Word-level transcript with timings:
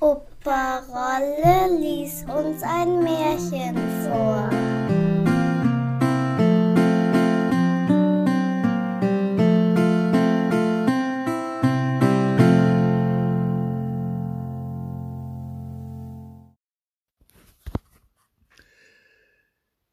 Opa 0.00 0.78
Rolle 0.88 1.78
lies 1.78 2.24
uns 2.24 2.62
ein 2.62 3.02
Märchen 3.02 3.76
vor. 4.02 4.48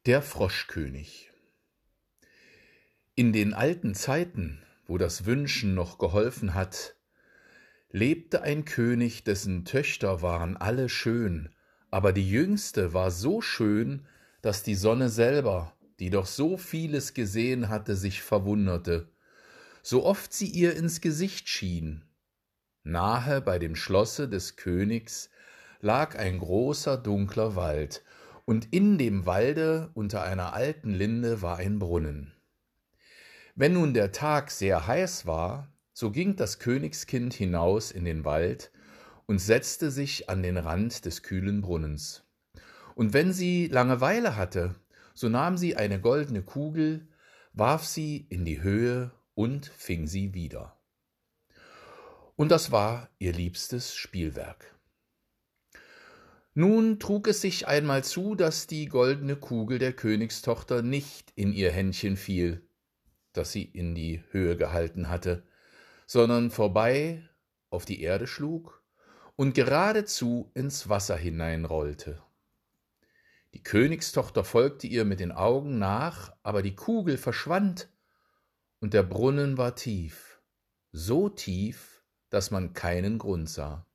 Der 0.06 0.22
Froschkönig 0.22 1.30
In 3.14 3.32
den 3.34 3.52
alten 3.52 3.94
Zeiten, 3.94 4.62
wo 4.86 4.96
das 4.96 5.26
Wünschen 5.26 5.74
noch 5.74 5.98
geholfen 5.98 6.54
hat, 6.54 6.96
lebte 7.92 8.42
ein 8.42 8.64
König, 8.64 9.22
dessen 9.22 9.64
Töchter 9.64 10.22
waren 10.22 10.56
alle 10.56 10.88
schön, 10.88 11.50
aber 11.90 12.12
die 12.12 12.28
jüngste 12.28 12.94
war 12.94 13.10
so 13.10 13.40
schön, 13.42 14.06
dass 14.40 14.62
die 14.62 14.74
Sonne 14.74 15.10
selber, 15.10 15.74
die 16.00 16.10
doch 16.10 16.26
so 16.26 16.56
vieles 16.56 17.14
gesehen 17.14 17.68
hatte, 17.68 17.94
sich 17.94 18.22
verwunderte, 18.22 19.08
so 19.82 20.04
oft 20.04 20.32
sie 20.32 20.48
ihr 20.48 20.74
ins 20.74 21.00
Gesicht 21.00 21.48
schien. 21.48 22.02
Nahe 22.82 23.40
bei 23.40 23.58
dem 23.58 23.76
Schlosse 23.76 24.28
des 24.28 24.56
Königs 24.56 25.30
lag 25.80 26.16
ein 26.18 26.38
großer 26.38 26.96
dunkler 26.96 27.56
Wald, 27.56 28.02
und 28.44 28.72
in 28.72 28.98
dem 28.98 29.24
Walde 29.24 29.90
unter 29.94 30.22
einer 30.22 30.52
alten 30.52 30.90
Linde 30.90 31.42
war 31.42 31.58
ein 31.58 31.78
Brunnen. 31.78 32.32
Wenn 33.54 33.74
nun 33.74 33.94
der 33.94 34.10
Tag 34.10 34.50
sehr 34.50 34.86
heiß 34.86 35.26
war, 35.26 35.71
so 35.92 36.10
ging 36.10 36.36
das 36.36 36.58
Königskind 36.58 37.34
hinaus 37.34 37.90
in 37.90 38.04
den 38.04 38.24
Wald 38.24 38.72
und 39.26 39.38
setzte 39.38 39.90
sich 39.90 40.28
an 40.28 40.42
den 40.42 40.56
Rand 40.56 41.04
des 41.04 41.22
kühlen 41.22 41.62
Brunnens. 41.62 42.24
Und 42.94 43.12
wenn 43.12 43.32
sie 43.32 43.68
Langeweile 43.68 44.36
hatte, 44.36 44.74
so 45.14 45.28
nahm 45.28 45.56
sie 45.56 45.76
eine 45.76 46.00
goldene 46.00 46.42
Kugel, 46.42 47.08
warf 47.52 47.84
sie 47.84 48.26
in 48.28 48.44
die 48.44 48.62
Höhe 48.62 49.12
und 49.34 49.66
fing 49.66 50.06
sie 50.06 50.34
wieder. 50.34 50.78
Und 52.36 52.50
das 52.50 52.72
war 52.72 53.08
ihr 53.18 53.32
liebstes 53.32 53.94
Spielwerk. 53.94 54.74
Nun 56.54 56.98
trug 56.98 57.28
es 57.28 57.40
sich 57.40 57.66
einmal 57.66 58.04
zu, 58.04 58.34
dass 58.34 58.66
die 58.66 58.86
goldene 58.86 59.36
Kugel 59.36 59.78
der 59.78 59.94
Königstochter 59.94 60.82
nicht 60.82 61.32
in 61.34 61.52
ihr 61.52 61.70
Händchen 61.70 62.16
fiel, 62.16 62.68
das 63.32 63.52
sie 63.52 63.62
in 63.62 63.94
die 63.94 64.22
Höhe 64.32 64.56
gehalten 64.56 65.08
hatte, 65.08 65.44
sondern 66.12 66.50
vorbei 66.50 67.26
auf 67.70 67.86
die 67.86 68.02
Erde 68.02 68.26
schlug 68.26 68.84
und 69.34 69.54
geradezu 69.54 70.50
ins 70.52 70.90
Wasser 70.90 71.16
hineinrollte. 71.16 72.22
Die 73.54 73.62
Königstochter 73.62 74.44
folgte 74.44 74.86
ihr 74.86 75.06
mit 75.06 75.20
den 75.20 75.32
Augen 75.32 75.78
nach, 75.78 76.36
aber 76.42 76.60
die 76.60 76.76
Kugel 76.76 77.16
verschwand, 77.16 77.88
und 78.80 78.92
der 78.92 79.04
Brunnen 79.04 79.56
war 79.56 79.74
tief, 79.74 80.42
so 80.90 81.30
tief, 81.30 82.04
dass 82.28 82.50
man 82.50 82.74
keinen 82.74 83.16
Grund 83.16 83.48
sah. 83.48 83.86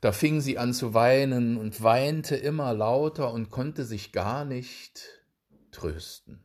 Da 0.00 0.10
fing 0.10 0.40
sie 0.40 0.58
an 0.58 0.74
zu 0.74 0.92
weinen 0.92 1.56
und 1.56 1.84
weinte 1.84 2.34
immer 2.34 2.74
lauter 2.74 3.32
und 3.32 3.48
konnte 3.48 3.84
sich 3.84 4.10
gar 4.10 4.44
nicht 4.44 5.22
trösten. 5.70 6.43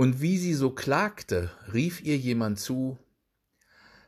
Und 0.00 0.22
wie 0.22 0.38
sie 0.38 0.54
so 0.54 0.70
klagte, 0.70 1.50
rief 1.74 2.00
ihr 2.00 2.16
jemand 2.16 2.58
zu 2.58 2.98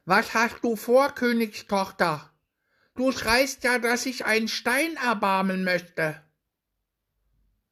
Was 0.07 0.33
hast 0.33 0.65
du 0.65 0.75
vor, 0.75 1.15
Königstochter? 1.15 2.33
Du 2.95 3.13
schreist 3.13 3.63
ja, 3.63 3.79
dass 3.79 4.07
ich 4.07 4.25
einen 4.25 4.49
Stein 4.49 4.97
erbarmen 4.97 5.65
möchte. 5.65 6.19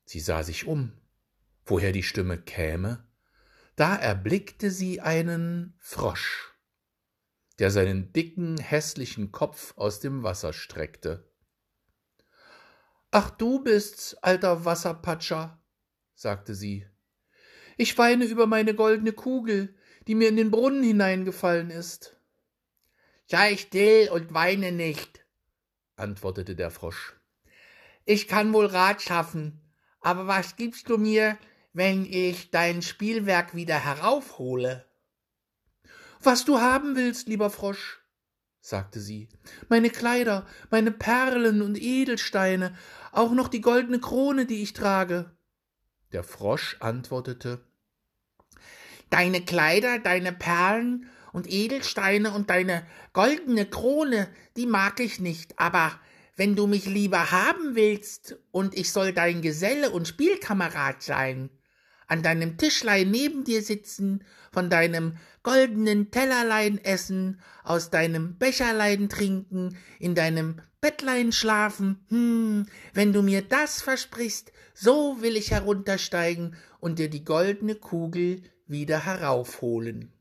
Sie 0.05 0.21
sah 0.21 0.43
sich 0.43 0.67
um, 0.67 0.93
woher 1.65 1.93
die 1.93 2.03
Stimme 2.03 2.37
käme, 2.37 3.09
da 3.75 3.97
erblickte 3.97 4.71
sie 4.71 5.01
einen 5.01 5.73
Frosch 5.79 6.47
der 7.59 7.71
seinen 7.71 8.13
dicken, 8.13 8.59
hässlichen 8.59 9.33
Kopf 9.33 9.73
aus 9.79 10.01
dem 10.01 10.23
Wasser 10.23 10.53
streckte. 10.53 11.27
Ach, 13.13 13.31
du 13.31 13.63
bist's, 13.63 14.13
alter 14.21 14.67
Wasserpatscher, 14.67 15.59
sagte 16.15 16.55
sie. 16.55 16.90
Ich 17.81 17.97
weine 17.97 18.27
über 18.27 18.47
meine 18.47 18.75
goldene 18.75 19.15
Kugel, 19.15 19.75
die 20.07 20.15
mir 20.15 20.29
in 20.29 20.37
den 20.37 20.51
Brunnen 20.51 20.83
hineingefallen 20.83 21.71
ist. 21.71 22.15
Sei 23.27 23.57
still 23.57 24.11
und 24.11 24.35
weine 24.35 24.71
nicht, 24.71 25.25
antwortete 25.97 26.55
der 26.55 26.71
Frosch. 26.71 27.15
Ich 28.05 28.29
kann 28.29 28.53
wohl 28.53 28.67
Rat 28.67 29.01
schaffen, 29.01 29.63
aber 30.03 30.27
was 30.27 30.57
gibst 30.57 30.91
du 30.91 30.99
mir, 30.99 31.39
wenn 31.73 32.05
ich 32.05 32.51
dein 32.51 32.83
Spielwerk 32.83 33.55
wieder 33.55 33.83
heraufhole? 33.83 34.85
Was 36.23 36.45
du 36.45 36.59
haben 36.59 36.97
willst, 36.97 37.29
lieber 37.29 37.49
Frosch, 37.49 38.03
sagte 38.61 39.01
sie, 39.01 39.31
meine 39.71 39.89
Kleider, 39.89 40.47
meine 40.71 40.93
Perlen 40.93 41.63
und 41.63 41.81
Edelsteine, 41.81 42.77
auch 43.11 43.33
noch 43.33 43.49
die 43.49 43.63
goldene 43.63 44.01
Krone, 44.01 44.45
die 44.45 44.63
ich 44.63 44.75
trage. 44.75 45.35
Der 46.13 46.25
Frosch 46.25 46.77
antwortete 46.81 47.70
Deine 49.11 49.45
Kleider, 49.45 49.99
deine 49.99 50.33
Perlen 50.33 51.07
und 51.33 51.51
Edelsteine 51.51 52.33
und 52.33 52.51
deine 52.51 52.87
goldene 53.13 53.67
Krone, 53.67 54.29
die 54.57 54.67
mag 54.67 55.01
ich 55.01 55.21
nicht, 55.21 55.59
aber 55.59 56.01
wenn 56.37 56.57
du 56.57 56.67
mich 56.67 56.87
lieber 56.87 57.33
haben 57.33 57.75
willst 57.75 58.39
und 58.51 58.75
ich 58.75 58.93
soll 58.93 59.13
dein 59.13 59.43
Geselle 59.43 59.91
und 59.91 60.09
Spielkamerad 60.09 61.03
sein, 61.03 61.51
an 62.07 62.23
deinem 62.23 62.57
Tischlein 62.57 63.11
neben 63.11 63.45
dir 63.45 63.63
sitzen, 63.63 64.25
von 64.51 64.69
deinem 64.69 65.17
goldenen 65.43 66.11
Tellerlein 66.11 66.79
essen, 66.83 67.41
aus 67.63 67.91
deinem 67.91 68.37
Becherlein 68.39 69.09
trinken, 69.09 69.77
in 69.99 70.15
deinem 70.15 70.61
Bettlein 70.81 71.31
schlafen. 71.31 72.05
Hm, 72.09 72.67
wenn 72.95 73.13
du 73.13 73.23
mir 73.23 73.43
das 73.43 73.81
versprichst, 73.83 74.51
so 74.75 75.19
will 75.21 75.37
ich 75.37 75.51
heruntersteigen 75.51 76.57
und 76.81 76.99
dir 76.99 77.11
die 77.11 77.25
goldene 77.25 77.75
Kugel 77.75 78.43
wieder 78.71 79.05
heraufholen. 79.05 80.13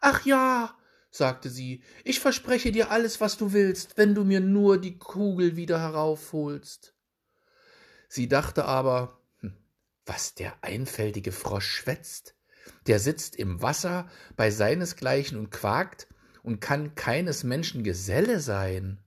Ach 0.00 0.24
ja, 0.24 0.76
sagte 1.10 1.50
sie, 1.50 1.82
ich 2.04 2.20
verspreche 2.20 2.72
dir 2.72 2.90
alles, 2.90 3.20
was 3.20 3.36
du 3.36 3.52
willst, 3.52 3.96
wenn 3.96 4.14
du 4.14 4.24
mir 4.24 4.40
nur 4.40 4.80
die 4.80 4.98
Kugel 4.98 5.56
wieder 5.56 5.80
heraufholst. 5.80 6.94
Sie 8.08 8.28
dachte 8.28 8.64
aber, 8.64 9.20
was 10.06 10.34
der 10.34 10.54
einfältige 10.62 11.32
Frosch 11.32 11.70
schwätzt. 11.70 12.34
Der 12.86 12.98
sitzt 12.98 13.36
im 13.36 13.62
Wasser 13.62 14.08
bei 14.36 14.50
seinesgleichen 14.50 15.38
und 15.38 15.50
quakt 15.50 16.08
und 16.42 16.60
kann 16.60 16.94
keines 16.94 17.44
Menschen 17.44 17.84
Geselle 17.84 18.40
sein. 18.40 18.98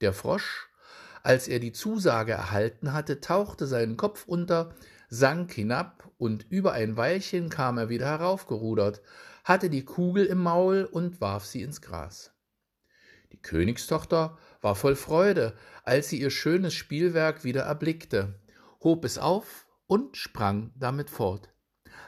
Der 0.00 0.12
Frosch, 0.12 0.68
als 1.22 1.48
er 1.48 1.60
die 1.60 1.72
Zusage 1.72 2.32
erhalten 2.32 2.92
hatte, 2.92 3.20
tauchte 3.20 3.66
seinen 3.66 3.96
Kopf 3.96 4.24
unter, 4.26 4.74
sank 5.12 5.52
hinab, 5.52 6.10
und 6.18 6.46
über 6.50 6.72
ein 6.72 6.96
Weilchen 6.96 7.48
kam 7.48 7.78
er 7.78 7.88
wieder 7.88 8.06
heraufgerudert, 8.06 9.02
hatte 9.44 9.70
die 9.70 9.84
Kugel 9.84 10.26
im 10.26 10.38
Maul 10.38 10.84
und 10.84 11.20
warf 11.20 11.44
sie 11.44 11.62
ins 11.62 11.80
Gras. 11.82 12.32
Die 13.32 13.42
Königstochter 13.42 14.38
war 14.60 14.76
voll 14.76 14.94
Freude, 14.94 15.56
als 15.82 16.08
sie 16.08 16.20
ihr 16.20 16.30
schönes 16.30 16.74
Spielwerk 16.74 17.42
wieder 17.42 17.62
erblickte 17.62 18.38
hob 18.82 19.04
es 19.04 19.18
auf 19.18 19.66
und 19.86 20.16
sprang 20.16 20.72
damit 20.76 21.10
fort. 21.10 21.50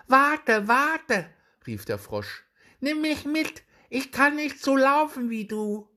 Warte, 0.07 0.69
warte, 0.69 1.27
rief 1.67 1.85
der 1.85 1.99
Frosch, 1.99 2.45
nimm 2.81 3.01
mich 3.01 3.25
mit, 3.25 3.63
ich 3.91 4.13
kann 4.13 4.37
nicht 4.37 4.61
so 4.61 4.77
laufen 4.77 5.31
wie 5.31 5.47
du. 5.47 5.89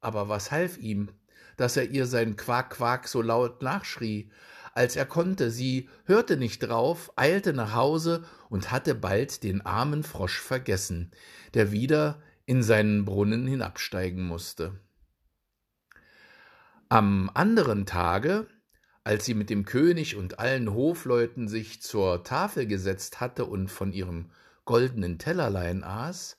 Aber 0.00 0.28
was 0.28 0.50
half 0.50 0.78
ihm, 0.78 1.10
dass 1.56 1.76
er 1.76 1.90
ihr 1.90 2.06
sein 2.06 2.36
Quack, 2.36 2.70
Quack 2.70 3.08
so 3.08 3.22
laut 3.22 3.62
nachschrie, 3.62 4.30
als 4.74 4.96
er 4.96 5.06
konnte, 5.06 5.50
sie 5.50 5.88
hörte 6.04 6.36
nicht 6.36 6.60
drauf, 6.60 7.12
eilte 7.16 7.52
nach 7.52 7.74
Hause 7.74 8.24
und 8.48 8.70
hatte 8.70 8.94
bald 8.94 9.42
den 9.42 9.60
armen 9.60 10.02
Frosch 10.02 10.40
vergessen, 10.40 11.10
der 11.54 11.72
wieder 11.72 12.22
in 12.46 12.62
seinen 12.62 13.04
Brunnen 13.04 13.46
hinabsteigen 13.46 14.26
musste. 14.26 14.78
Am 16.88 17.30
anderen 17.34 17.86
Tage 17.86 18.46
als 19.04 19.24
sie 19.24 19.34
mit 19.34 19.50
dem 19.50 19.64
König 19.64 20.16
und 20.16 20.38
allen 20.38 20.72
Hofleuten 20.72 21.48
sich 21.48 21.82
zur 21.82 22.22
Tafel 22.22 22.66
gesetzt 22.66 23.20
hatte 23.20 23.46
und 23.46 23.68
von 23.68 23.92
ihrem 23.92 24.30
goldenen 24.64 25.18
Tellerlein 25.18 25.82
aß, 25.82 26.38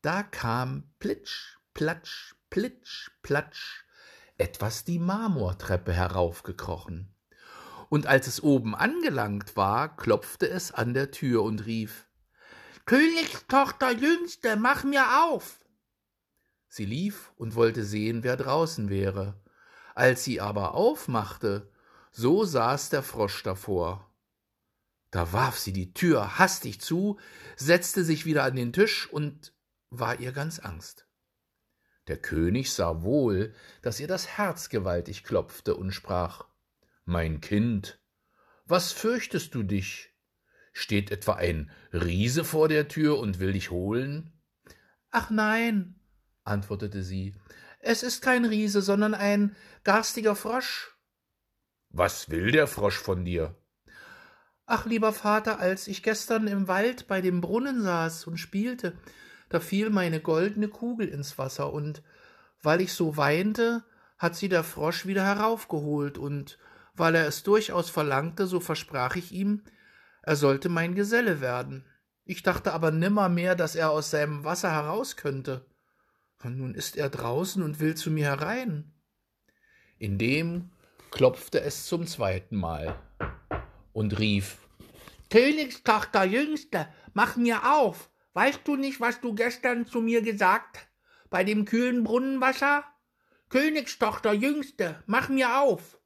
da 0.00 0.22
kam 0.22 0.92
plitsch, 1.00 1.56
platsch, 1.72 2.36
plitsch, 2.50 3.10
platsch 3.22 3.84
etwas 4.36 4.84
die 4.84 4.98
Marmortreppe 4.98 5.92
heraufgekrochen. 5.92 7.13
Und 7.94 8.08
als 8.08 8.26
es 8.26 8.42
oben 8.42 8.74
angelangt 8.74 9.54
war, 9.54 9.96
klopfte 9.96 10.48
es 10.48 10.72
an 10.72 10.94
der 10.94 11.12
Tür 11.12 11.44
und 11.44 11.64
rief 11.64 12.08
Königstochter 12.86 13.92
Jüngste, 13.92 14.56
mach 14.56 14.82
mir 14.82 15.22
auf! 15.22 15.64
Sie 16.66 16.86
lief 16.86 17.30
und 17.36 17.54
wollte 17.54 17.84
sehen, 17.84 18.24
wer 18.24 18.36
draußen 18.36 18.90
wäre. 18.90 19.40
Als 19.94 20.24
sie 20.24 20.40
aber 20.40 20.74
aufmachte, 20.74 21.70
so 22.10 22.44
saß 22.44 22.88
der 22.88 23.04
Frosch 23.04 23.44
davor. 23.44 24.12
Da 25.12 25.32
warf 25.32 25.56
sie 25.56 25.72
die 25.72 25.94
Tür 25.94 26.36
hastig 26.36 26.80
zu, 26.80 27.20
setzte 27.54 28.02
sich 28.02 28.26
wieder 28.26 28.42
an 28.42 28.56
den 28.56 28.72
Tisch 28.72 29.08
und 29.08 29.54
war 29.90 30.18
ihr 30.18 30.32
ganz 30.32 30.58
Angst. 30.58 31.06
Der 32.08 32.16
König 32.16 32.72
sah 32.72 33.04
wohl, 33.04 33.54
dass 33.82 34.00
ihr 34.00 34.08
das 34.08 34.26
Herz 34.36 34.68
gewaltig 34.68 35.22
klopfte 35.22 35.76
und 35.76 35.92
sprach 35.92 36.46
Mein 37.04 37.40
Kind, 37.40 38.00
was 38.64 38.92
fürchtest 38.92 39.54
du 39.54 39.62
dich? 39.62 40.14
Steht 40.72 41.10
etwa 41.10 41.34
ein 41.34 41.70
Riese 41.92 42.44
vor 42.44 42.68
der 42.68 42.88
Tür 42.88 43.18
und 43.18 43.38
will 43.38 43.52
dich 43.52 43.70
holen? 43.70 44.32
Ach 45.10 45.30
nein, 45.30 46.00
antwortete 46.44 47.02
sie, 47.02 47.34
es 47.80 48.02
ist 48.02 48.22
kein 48.22 48.46
Riese, 48.46 48.80
sondern 48.80 49.12
ein 49.12 49.54
garstiger 49.84 50.34
Frosch. 50.34 50.96
Was 51.90 52.30
will 52.30 52.50
der 52.50 52.66
Frosch 52.66 52.98
von 52.98 53.26
dir? 53.26 53.54
Ach, 54.64 54.86
lieber 54.86 55.12
Vater, 55.12 55.60
als 55.60 55.86
ich 55.86 56.02
gestern 56.02 56.46
im 56.46 56.66
Wald 56.68 57.06
bei 57.06 57.20
dem 57.20 57.42
Brunnen 57.42 57.82
saß 57.82 58.26
und 58.26 58.38
spielte, 58.38 58.96
da 59.50 59.60
fiel 59.60 59.90
meine 59.90 60.20
goldene 60.20 60.68
Kugel 60.68 61.06
ins 61.08 61.36
Wasser, 61.36 61.72
und 61.72 62.02
weil 62.62 62.80
ich 62.80 62.94
so 62.94 63.18
weinte, 63.18 63.84
hat 64.16 64.34
sie 64.34 64.48
der 64.48 64.64
Frosch 64.64 65.04
wieder 65.04 65.24
heraufgeholt, 65.24 66.16
und 66.16 66.58
weil 66.94 67.14
er 67.14 67.26
es 67.26 67.42
durchaus 67.42 67.90
verlangte, 67.90 68.46
so 68.46 68.60
versprach 68.60 69.16
ich 69.16 69.32
ihm, 69.32 69.62
er 70.22 70.36
sollte 70.36 70.68
mein 70.68 70.94
Geselle 70.94 71.40
werden. 71.40 71.84
Ich 72.24 72.42
dachte 72.42 72.72
aber 72.72 72.90
nimmermehr, 72.90 73.54
dass 73.54 73.74
er 73.74 73.90
aus 73.90 74.10
seinem 74.10 74.44
Wasser 74.44 74.72
heraus 74.72 75.16
könnte. 75.16 75.66
Und 76.42 76.56
nun 76.56 76.74
ist 76.74 76.96
er 76.96 77.10
draußen 77.10 77.62
und 77.62 77.80
will 77.80 77.94
zu 77.94 78.10
mir 78.10 78.26
herein. 78.26 78.92
Indem 79.98 80.70
klopfte 81.10 81.60
es 81.60 81.86
zum 81.86 82.06
zweiten 82.06 82.56
Mal 82.56 82.98
und 83.92 84.18
rief 84.18 84.58
Königstochter 85.30 86.24
Jüngste, 86.24 86.88
mach 87.12 87.36
mir 87.36 87.74
auf. 87.74 88.10
Weißt 88.34 88.60
du 88.64 88.76
nicht, 88.76 89.00
was 89.00 89.20
du 89.20 89.34
gestern 89.34 89.86
zu 89.86 90.00
mir 90.00 90.22
gesagt 90.22 90.88
bei 91.30 91.44
dem 91.44 91.64
kühlen 91.64 92.04
Brunnenwasser? 92.04 92.84
Königstochter 93.48 94.32
Jüngste, 94.32 95.02
mach 95.06 95.28
mir 95.28 95.60
auf. 95.60 95.98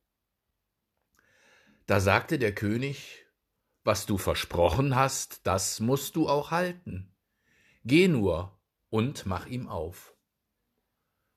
Da 1.89 2.01
sagte 2.01 2.39
der 2.39 2.55
König 2.55 3.25
Was 3.83 4.05
du 4.05 4.19
versprochen 4.19 4.95
hast, 4.95 5.47
das 5.47 5.81
musst 5.81 6.17
du 6.17 6.29
auch 6.29 6.51
halten. 6.51 7.17
Geh 7.83 8.09
nur 8.09 8.61
und 8.91 9.25
mach 9.25 9.47
ihm 9.47 9.67
auf. 9.69 10.15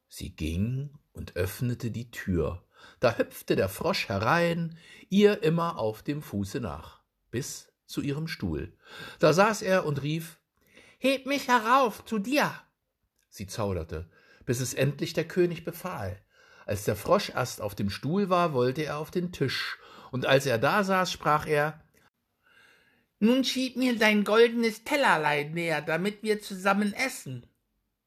Sie 0.10 0.36
ging 0.36 1.00
und 1.14 1.38
öffnete 1.38 1.90
die 1.90 2.12
Tür, 2.12 2.66
da 3.00 3.18
hüpfte 3.18 3.56
der 3.56 3.70
Frosch 3.70 4.10
herein, 4.10 4.78
ihr 5.08 5.42
immer 5.42 5.78
auf 5.78 6.04
dem 6.04 6.22
Fuße 6.22 6.60
nach, 6.60 7.02
bis 7.30 7.72
zu 7.86 8.02
ihrem 8.02 8.28
Stuhl. 8.28 8.78
Da 9.20 9.32
saß 9.32 9.62
er 9.62 9.86
und 9.86 10.04
rief 10.04 10.42
Heb 11.00 11.28
mich 11.28 11.48
herauf 11.48 12.04
zu 12.04 12.20
dir. 12.20 12.52
Sie 13.30 13.48
zauderte, 13.48 14.12
bis 14.46 14.60
es 14.60 14.74
endlich 14.74 15.14
der 15.14 15.30
König 15.30 15.64
befahl. 15.64 16.22
Als 16.66 16.84
der 16.84 16.98
Frosch 16.98 17.30
erst 17.30 17.62
auf 17.62 17.74
dem 17.74 17.90
Stuhl 17.90 18.30
war, 18.30 18.52
wollte 18.52 18.84
er 18.84 18.98
auf 18.98 19.12
den 19.12 19.32
Tisch, 19.32 19.78
und 20.12 20.26
als 20.26 20.46
er 20.46 20.60
da 20.60 20.84
saß, 20.84 21.12
sprach 21.12 21.48
er 21.48 21.82
Nun 23.20 23.44
schieb 23.44 23.78
mir 23.78 23.98
dein 23.98 24.24
goldenes 24.24 24.84
Tellerlein 24.84 25.54
näher, 25.54 25.82
damit 25.82 26.22
wir 26.22 26.42
zusammen 26.42 26.94
essen. 26.94 27.48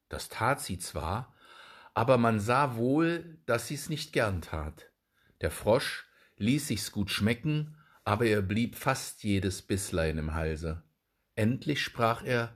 Das 0.09 0.29
tat 0.29 0.61
sie 0.61 0.77
zwar, 0.77 1.33
aber 1.93 2.17
man 2.17 2.39
sah 2.39 2.75
wohl, 2.75 3.39
dass 3.45 3.67
sie's 3.67 3.89
nicht 3.89 4.13
gern 4.13 4.41
tat. 4.41 4.91
Der 5.41 5.51
Frosch 5.51 6.05
ließ 6.37 6.67
sich's 6.67 6.91
gut 6.91 7.09
schmecken, 7.09 7.77
aber 8.03 8.25
er 8.25 8.41
blieb 8.41 8.75
fast 8.75 9.23
jedes 9.23 9.61
Bisslein 9.61 10.17
im 10.17 10.33
Halse. 10.33 10.83
Endlich 11.35 11.81
sprach 11.81 12.23
er 12.23 12.55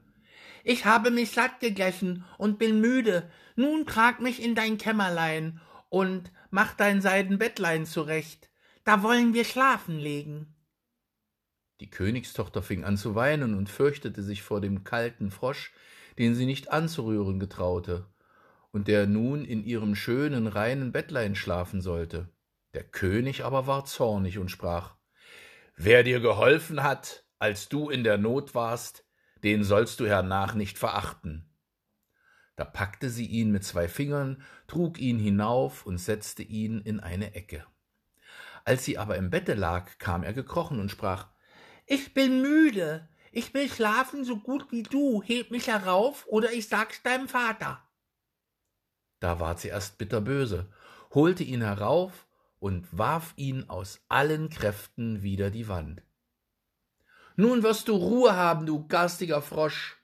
Ich 0.64 0.86
habe 0.86 1.12
mich 1.12 1.32
satt 1.32 1.60
gegessen 1.60 2.26
und 2.38 2.60
bin 2.60 2.80
müde, 2.80 3.30
nun 3.56 3.86
trag 3.86 4.22
mich 4.22 4.42
in 4.42 4.56
dein 4.56 4.78
Kämmerlein 4.78 5.60
und 5.90 6.32
mach 6.52 6.76
dein 6.76 7.02
Seidenbettlein 7.02 7.86
zurecht, 7.86 8.49
da 8.90 9.04
wollen 9.04 9.36
wir 9.36 9.46
schlafen 9.46 10.00
legen. 10.00 10.56
Die 11.80 11.92
Königstochter 11.92 12.64
fing 12.64 12.84
an 12.84 12.98
zu 12.98 13.14
weinen 13.14 13.54
und 13.54 13.70
fürchtete 13.70 14.24
sich 14.24 14.42
vor 14.42 14.62
dem 14.62 14.84
kalten 14.84 15.30
Frosch, 15.30 15.74
den 16.18 16.34
sie 16.34 16.48
nicht 16.48 16.72
anzurühren 16.72 17.40
getraute, 17.40 18.08
und 18.72 18.88
der 18.88 19.06
nun 19.06 19.46
in 19.46 19.64
ihrem 19.64 19.94
schönen, 19.94 20.48
reinen 20.48 20.92
Bettlein 20.92 21.36
schlafen 21.36 21.82
sollte. 21.82 22.30
Der 22.74 22.84
König 22.84 23.46
aber 23.46 23.68
war 23.68 23.86
zornig 23.86 24.40
und 24.40 24.50
sprach 24.50 24.96
Wer 25.76 26.02
dir 26.02 26.20
geholfen 26.20 26.82
hat, 26.82 27.28
als 27.38 27.70
du 27.70 27.92
in 27.92 28.04
der 28.04 28.18
Not 28.18 28.56
warst, 28.56 29.06
den 29.44 29.64
sollst 29.64 30.00
du 30.00 30.08
hernach 30.08 30.56
nicht 30.56 30.80
verachten. 30.80 31.48
Da 32.56 32.66
packte 32.66 33.12
sie 33.12 33.28
ihn 33.28 33.52
mit 33.52 33.64
zwei 33.64 33.88
Fingern, 33.88 34.42
trug 34.66 35.00
ihn 35.00 35.20
hinauf 35.20 35.86
und 35.86 36.00
setzte 36.00 36.42
ihn 36.42 36.82
in 36.82 37.00
eine 37.00 37.36
Ecke. 37.36 37.68
Als 38.66 38.86
sie 38.86 38.98
aber 38.98 39.18
im 39.18 39.30
Bette 39.30 39.54
lag, 39.54 39.98
kam 39.98 40.24
er 40.24 40.34
gekrochen 40.34 40.80
und 40.80 40.90
sprach 40.90 41.28
Ich 41.86 42.14
bin 42.14 42.42
müde, 42.42 43.08
ich 43.32 43.54
will 43.54 43.70
schlafen 43.70 44.24
so 44.24 44.38
gut 44.38 44.72
wie 44.72 44.84
du, 44.84 45.22
heb 45.24 45.52
mich 45.52 45.68
herauf, 45.68 46.26
oder 46.28 46.52
ich 46.52 46.68
sag's 46.68 47.02
deinem 47.04 47.28
Vater. 47.28 47.82
Da 49.20 49.40
ward 49.40 49.60
sie 49.60 49.70
erst 49.70 49.98
bitterböse, 49.98 50.72
holte 51.14 51.44
ihn 51.44 51.62
herauf 51.62 52.28
und 52.60 52.88
warf 52.98 53.34
ihn 53.36 53.70
aus 53.70 54.02
allen 54.08 54.50
Kräften 54.50 55.22
wider 55.22 55.50
die 55.50 55.68
Wand. 55.68 56.02
Nun 57.36 57.64
wirst 57.64 57.88
du 57.88 57.96
Ruhe 57.96 58.36
haben, 58.36 58.66
du 58.66 58.88
garstiger 58.88 59.42
Frosch. 59.42 59.98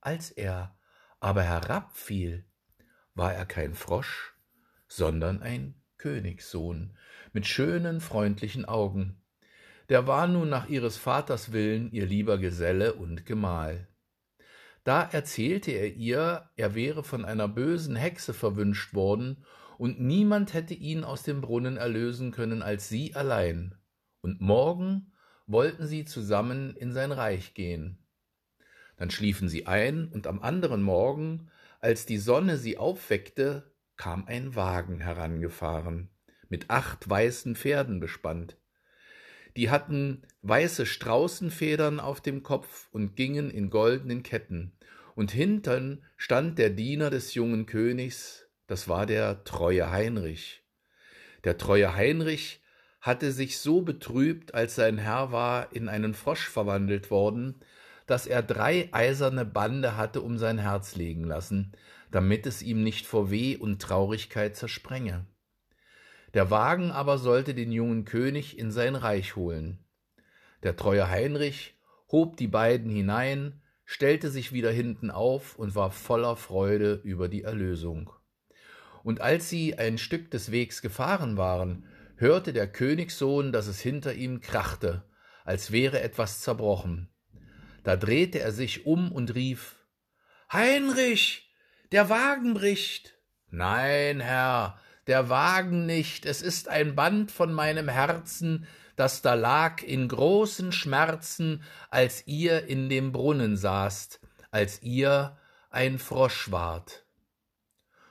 Als 0.00 0.30
er 0.30 0.78
aber 1.20 1.42
herabfiel, 1.42 2.44
war 3.14 3.32
er 3.32 3.46
kein 3.46 3.74
Frosch, 3.74 4.34
sondern 4.86 5.42
ein 5.42 5.74
Königssohn 5.98 6.96
mit 7.32 7.46
schönen, 7.46 8.00
freundlichen 8.00 8.64
Augen. 8.64 9.20
Der 9.88 10.06
war 10.06 10.26
nun 10.26 10.48
nach 10.48 10.68
ihres 10.68 10.96
Vaters 10.96 11.52
Willen 11.52 11.90
ihr 11.92 12.06
lieber 12.06 12.38
Geselle 12.38 12.94
und 12.94 13.26
Gemahl. 13.26 13.88
Da 14.84 15.02
erzählte 15.02 15.72
er 15.72 15.94
ihr, 15.94 16.50
er 16.56 16.74
wäre 16.74 17.04
von 17.04 17.24
einer 17.24 17.48
bösen 17.48 17.96
Hexe 17.96 18.32
verwünscht 18.32 18.94
worden, 18.94 19.44
und 19.76 20.00
niemand 20.00 20.54
hätte 20.54 20.74
ihn 20.74 21.04
aus 21.04 21.22
dem 21.22 21.40
Brunnen 21.40 21.76
erlösen 21.76 22.32
können 22.32 22.62
als 22.62 22.88
sie 22.88 23.14
allein, 23.14 23.74
und 24.22 24.40
morgen 24.40 25.12
wollten 25.46 25.86
sie 25.86 26.04
zusammen 26.04 26.74
in 26.74 26.92
sein 26.92 27.12
Reich 27.12 27.54
gehen. 27.54 27.98
Dann 28.96 29.10
schliefen 29.10 29.48
sie 29.48 29.66
ein, 29.66 30.08
und 30.08 30.26
am 30.26 30.40
anderen 30.40 30.82
Morgen, 30.82 31.50
als 31.80 32.06
die 32.06 32.18
Sonne 32.18 32.56
sie 32.56 32.76
aufweckte, 32.76 33.72
kam 33.98 34.24
ein 34.26 34.54
Wagen 34.54 35.00
herangefahren, 35.00 36.08
mit 36.48 36.70
acht 36.70 37.10
weißen 37.10 37.56
Pferden 37.56 38.00
bespannt. 38.00 38.56
Die 39.56 39.68
hatten 39.68 40.22
weiße 40.42 40.86
Straußenfedern 40.86 42.00
auf 42.00 42.20
dem 42.22 42.42
Kopf 42.42 42.88
und 42.92 43.16
gingen 43.16 43.50
in 43.50 43.68
goldenen 43.68 44.22
Ketten, 44.22 44.72
und 45.14 45.32
hintern 45.32 46.04
stand 46.16 46.58
der 46.58 46.70
Diener 46.70 47.10
des 47.10 47.34
jungen 47.34 47.66
Königs, 47.66 48.46
das 48.68 48.86
war 48.86 49.04
der 49.04 49.42
treue 49.42 49.90
Heinrich. 49.90 50.62
Der 51.42 51.58
treue 51.58 51.94
Heinrich 51.94 52.62
hatte 53.00 53.32
sich 53.32 53.58
so 53.58 53.80
betrübt, 53.80 54.54
als 54.54 54.76
sein 54.76 54.98
Herr 54.98 55.32
war 55.32 55.72
in 55.72 55.88
einen 55.88 56.14
Frosch 56.14 56.48
verwandelt 56.48 57.10
worden, 57.10 57.60
dass 58.06 58.26
er 58.26 58.42
drei 58.42 58.88
eiserne 58.92 59.44
Bande 59.44 59.96
hatte 59.96 60.22
um 60.22 60.38
sein 60.38 60.58
Herz 60.58 60.94
legen 60.94 61.24
lassen, 61.24 61.72
damit 62.10 62.46
es 62.46 62.62
ihm 62.62 62.82
nicht 62.82 63.06
vor 63.06 63.30
Weh 63.30 63.56
und 63.56 63.80
Traurigkeit 63.80 64.56
zersprenge. 64.56 65.26
Der 66.34 66.50
Wagen 66.50 66.90
aber 66.90 67.18
sollte 67.18 67.54
den 67.54 67.72
jungen 67.72 68.04
König 68.04 68.58
in 68.58 68.70
sein 68.70 68.96
Reich 68.96 69.36
holen. 69.36 69.78
Der 70.62 70.76
treue 70.76 71.08
Heinrich 71.08 71.78
hob 72.10 72.36
die 72.36 72.48
beiden 72.48 72.90
hinein, 72.90 73.60
stellte 73.84 74.30
sich 74.30 74.52
wieder 74.52 74.70
hinten 74.70 75.10
auf 75.10 75.56
und 75.58 75.74
war 75.74 75.90
voller 75.90 76.36
Freude 76.36 77.00
über 77.04 77.28
die 77.28 77.42
Erlösung. 77.42 78.10
Und 79.02 79.20
als 79.20 79.48
sie 79.48 79.78
ein 79.78 79.96
Stück 79.96 80.30
des 80.30 80.50
Wegs 80.50 80.82
gefahren 80.82 81.36
waren, 81.36 81.86
hörte 82.16 82.52
der 82.52 82.66
Königssohn, 82.66 83.52
dass 83.52 83.66
es 83.66 83.80
hinter 83.80 84.12
ihm 84.14 84.40
krachte, 84.40 85.04
als 85.44 85.70
wäre 85.70 86.00
etwas 86.00 86.42
zerbrochen. 86.42 87.08
Da 87.84 87.96
drehte 87.96 88.40
er 88.40 88.52
sich 88.52 88.84
um 88.84 89.10
und 89.12 89.34
rief 89.34 89.76
Heinrich, 90.52 91.47
der 91.92 92.10
Wagen 92.10 92.54
bricht. 92.54 93.18
Nein, 93.50 94.20
Herr, 94.20 94.78
der 95.06 95.30
Wagen 95.30 95.86
nicht, 95.86 96.26
es 96.26 96.42
ist 96.42 96.68
ein 96.68 96.94
Band 96.94 97.30
von 97.30 97.52
meinem 97.52 97.88
Herzen, 97.88 98.66
das 98.96 99.22
da 99.22 99.34
lag 99.34 99.82
in 99.82 100.08
großen 100.08 100.72
Schmerzen, 100.72 101.62
als 101.88 102.26
ihr 102.26 102.66
in 102.66 102.88
dem 102.88 103.12
Brunnen 103.12 103.56
saßt, 103.56 104.20
als 104.50 104.82
ihr 104.82 105.38
ein 105.70 105.98
Frosch 105.98 106.50
wart. 106.50 107.06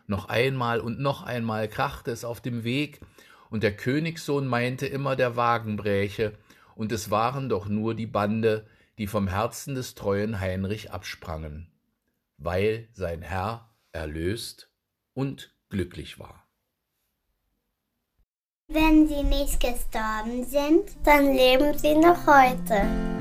Noch 0.07 0.29
einmal 0.29 0.79
und 0.79 0.99
noch 0.99 1.23
einmal 1.23 1.67
krachte 1.67 2.11
es 2.11 2.23
auf 2.23 2.41
dem 2.41 2.63
Weg, 2.63 3.01
und 3.49 3.63
der 3.63 3.75
Königssohn 3.75 4.47
meinte 4.47 4.87
immer, 4.87 5.15
der 5.15 5.35
Wagen 5.35 5.75
bräche, 5.75 6.33
und 6.75 6.91
es 6.91 7.11
waren 7.11 7.49
doch 7.49 7.67
nur 7.67 7.93
die 7.93 8.07
Bande, 8.07 8.65
die 8.97 9.07
vom 9.07 9.27
Herzen 9.27 9.75
des 9.75 9.93
treuen 9.93 10.39
Heinrich 10.39 10.91
absprangen, 10.91 11.71
weil 12.37 12.87
sein 12.93 13.21
Herr 13.21 13.69
erlöst 13.91 14.69
und 15.13 15.55
glücklich 15.69 16.19
war. 16.19 16.47
Wenn 18.69 19.07
sie 19.07 19.23
nicht 19.23 19.59
gestorben 19.59 20.43
sind, 20.43 20.97
dann 21.05 21.33
leben 21.33 21.77
sie 21.77 21.95
noch 21.95 22.27
heute. 22.27 23.16